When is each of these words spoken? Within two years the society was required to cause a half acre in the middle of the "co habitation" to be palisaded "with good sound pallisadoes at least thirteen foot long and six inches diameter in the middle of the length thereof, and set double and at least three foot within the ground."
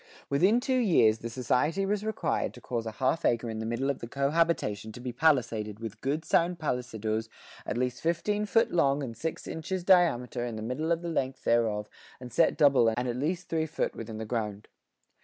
Within 0.31 0.59
two 0.59 0.79
years 0.79 1.19
the 1.19 1.29
society 1.29 1.85
was 1.85 2.03
required 2.03 2.55
to 2.55 2.59
cause 2.59 2.87
a 2.87 2.93
half 2.93 3.23
acre 3.23 3.51
in 3.51 3.59
the 3.59 3.67
middle 3.67 3.87
of 3.91 3.99
the 3.99 4.07
"co 4.07 4.31
habitation" 4.31 4.91
to 4.93 4.99
be 4.99 5.11
palisaded 5.13 5.79
"with 5.79 6.01
good 6.01 6.25
sound 6.25 6.57
pallisadoes 6.57 7.29
at 7.67 7.77
least 7.77 8.01
thirteen 8.01 8.47
foot 8.47 8.71
long 8.71 9.03
and 9.03 9.15
six 9.15 9.45
inches 9.45 9.83
diameter 9.83 10.43
in 10.43 10.55
the 10.55 10.63
middle 10.63 10.91
of 10.91 11.03
the 11.03 11.07
length 11.09 11.43
thereof, 11.43 11.87
and 12.19 12.33
set 12.33 12.57
double 12.57 12.87
and 12.97 13.07
at 13.07 13.15
least 13.15 13.47
three 13.47 13.67
foot 13.67 13.95
within 13.95 14.17
the 14.17 14.25
ground." 14.25 14.69